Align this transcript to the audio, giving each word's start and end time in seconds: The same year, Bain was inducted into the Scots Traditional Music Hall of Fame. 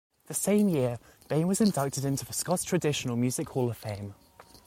The 0.25 0.33
same 0.33 0.67
year, 0.67 0.97
Bain 1.27 1.45
was 1.47 1.61
inducted 1.61 2.05
into 2.05 2.25
the 2.25 2.33
Scots 2.33 2.63
Traditional 2.63 3.15
Music 3.15 3.47
Hall 3.49 3.69
of 3.69 3.77
Fame. 3.77 4.15